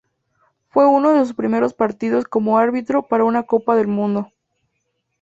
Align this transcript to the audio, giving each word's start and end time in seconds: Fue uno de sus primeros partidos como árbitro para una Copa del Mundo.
Fue 0.69 0.87
uno 0.87 1.11
de 1.13 1.19
sus 1.19 1.35
primeros 1.35 1.75
partidos 1.75 2.25
como 2.25 2.57
árbitro 2.57 3.03
para 3.07 3.23
una 3.23 3.43
Copa 3.43 3.75
del 3.75 3.85
Mundo. 3.85 4.31